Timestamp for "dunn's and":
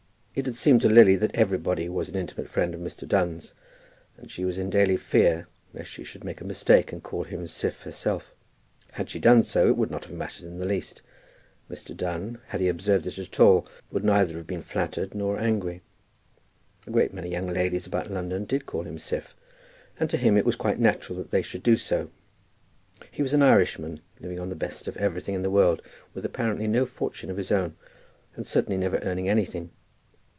3.05-4.31